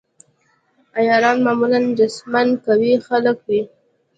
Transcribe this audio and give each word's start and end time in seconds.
عیاران 0.97 1.37
معمولاً 1.45 1.79
جسماً 1.99 2.43
قوي 2.65 2.93
خلک 3.07 3.37
وي. 3.47 3.61